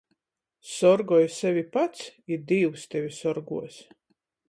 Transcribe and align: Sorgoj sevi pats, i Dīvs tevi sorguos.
Sorgoj 0.69 1.19
sevi 1.35 1.63
pats, 1.77 2.09
i 2.37 2.41
Dīvs 2.53 2.91
tevi 2.95 3.15
sorguos. 3.23 3.83